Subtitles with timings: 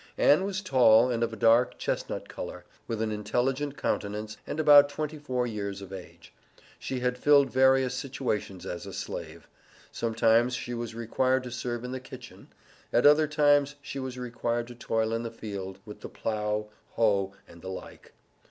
[0.17, 4.89] Ann was tall, and of a dark chestnut color, with an intelligent countenance, and about
[4.89, 6.33] twenty four years of age.
[6.79, 9.47] She had filled various situations as a Slave.
[9.91, 12.47] Sometimes she was required to serve in the kitchen,
[12.91, 17.33] at other times she was required to toil in the field, with the plow, hoe,
[17.47, 18.11] and the like.